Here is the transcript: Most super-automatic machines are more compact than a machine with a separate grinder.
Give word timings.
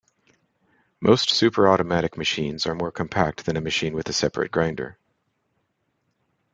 Most 0.99 1.29
super-automatic 1.29 2.17
machines 2.17 2.65
are 2.65 2.73
more 2.73 2.91
compact 2.91 3.45
than 3.45 3.55
a 3.55 3.61
machine 3.61 3.93
with 3.93 4.09
a 4.09 4.13
separate 4.13 4.49
grinder. 4.51 4.97